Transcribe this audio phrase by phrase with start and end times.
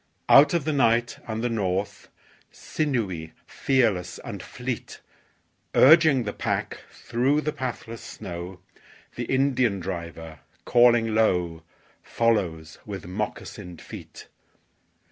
[0.27, 2.09] Out of the night and the north,
[2.49, 4.99] Sinewy, fearless and fleet,
[5.75, 8.61] Urging the pack through the pathless snow,
[9.15, 11.61] The Indian driver, calling low,
[12.01, 14.25] Follows with moccasined feet.